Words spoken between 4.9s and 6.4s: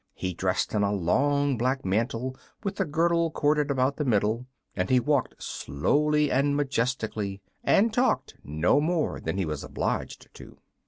walked slowly